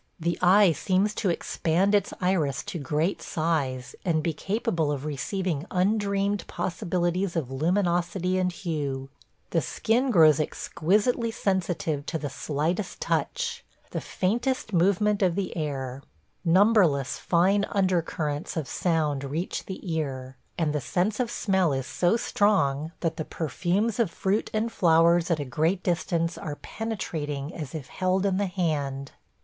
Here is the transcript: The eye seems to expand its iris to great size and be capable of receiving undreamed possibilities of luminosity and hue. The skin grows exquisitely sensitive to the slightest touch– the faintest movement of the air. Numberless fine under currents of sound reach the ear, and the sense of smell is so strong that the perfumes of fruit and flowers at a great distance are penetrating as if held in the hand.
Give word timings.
The 0.19 0.39
eye 0.41 0.71
seems 0.71 1.13
to 1.13 1.29
expand 1.29 1.93
its 1.93 2.11
iris 2.19 2.63
to 2.63 2.79
great 2.79 3.21
size 3.21 3.95
and 4.03 4.23
be 4.23 4.33
capable 4.33 4.91
of 4.91 5.05
receiving 5.05 5.67
undreamed 5.69 6.47
possibilities 6.47 7.35
of 7.35 7.51
luminosity 7.51 8.39
and 8.39 8.51
hue. 8.51 9.09
The 9.51 9.61
skin 9.61 10.09
grows 10.09 10.39
exquisitely 10.39 11.29
sensitive 11.29 12.07
to 12.07 12.17
the 12.17 12.31
slightest 12.31 12.99
touch– 12.99 13.63
the 13.91 14.01
faintest 14.01 14.73
movement 14.73 15.21
of 15.21 15.35
the 15.35 15.55
air. 15.55 16.01
Numberless 16.43 17.19
fine 17.19 17.63
under 17.69 18.01
currents 18.01 18.57
of 18.57 18.67
sound 18.67 19.23
reach 19.23 19.67
the 19.67 19.87
ear, 19.93 20.35
and 20.57 20.73
the 20.73 20.81
sense 20.81 21.19
of 21.19 21.29
smell 21.29 21.73
is 21.73 21.85
so 21.85 22.17
strong 22.17 22.91
that 23.01 23.17
the 23.17 23.23
perfumes 23.23 23.99
of 23.99 24.09
fruit 24.09 24.49
and 24.51 24.71
flowers 24.71 25.29
at 25.29 25.39
a 25.39 25.45
great 25.45 25.83
distance 25.83 26.39
are 26.39 26.55
penetrating 26.55 27.53
as 27.53 27.75
if 27.75 27.85
held 27.89 28.25
in 28.25 28.37
the 28.37 28.47
hand. 28.47 29.11